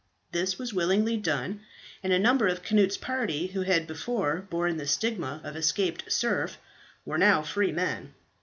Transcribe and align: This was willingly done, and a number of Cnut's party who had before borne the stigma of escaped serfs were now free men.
This 0.31 0.57
was 0.57 0.73
willingly 0.73 1.15
done, 1.15 1.59
and 2.01 2.11
a 2.11 2.17
number 2.17 2.47
of 2.47 2.63
Cnut's 2.65 2.97
party 2.97 3.45
who 3.45 3.61
had 3.61 3.85
before 3.85 4.47
borne 4.49 4.77
the 4.77 4.87
stigma 4.87 5.39
of 5.43 5.55
escaped 5.55 6.11
serfs 6.11 6.57
were 7.05 7.19
now 7.19 7.43
free 7.43 7.71
men. 7.71 8.11